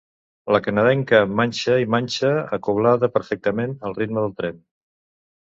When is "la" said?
0.53-0.59